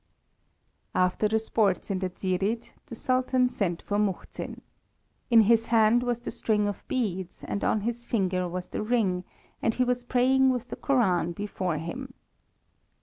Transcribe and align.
After 0.95 1.27
the 1.27 1.37
sports 1.37 1.91
in 1.91 1.99
the 1.99 2.09
Dzsirid, 2.09 2.71
the 2.87 2.95
Sultan 2.95 3.49
sent 3.49 3.83
for 3.83 3.99
Muhzin. 3.99 4.61
In 5.29 5.41
his 5.41 5.67
hand 5.67 6.01
was 6.01 6.19
the 6.19 6.31
string 6.31 6.67
of 6.67 6.83
beads, 6.87 7.43
and 7.43 7.63
on 7.63 7.81
his 7.81 8.07
finger 8.07 8.49
was 8.49 8.69
the 8.69 8.81
ring, 8.81 9.25
and 9.61 9.75
he 9.75 9.83
was 9.83 10.03
praying 10.03 10.49
with 10.49 10.69
the 10.69 10.75
Koran 10.75 11.33
before 11.33 11.77
him. 11.77 12.15